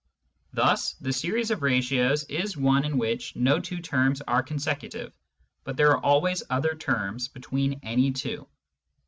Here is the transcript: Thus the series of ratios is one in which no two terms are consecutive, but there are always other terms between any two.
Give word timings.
Thus 0.51 0.93
the 0.95 1.13
series 1.13 1.51
of 1.51 1.61
ratios 1.61 2.23
is 2.23 2.57
one 2.57 2.85
in 2.85 2.97
which 2.97 3.35
no 3.35 3.59
two 3.59 3.79
terms 3.79 4.19
are 4.27 4.41
consecutive, 4.41 5.15
but 5.63 5.77
there 5.77 5.91
are 5.91 6.03
always 6.03 6.41
other 6.49 6.73
terms 6.73 7.27
between 7.27 7.79
any 7.83 8.11
two. 8.11 8.47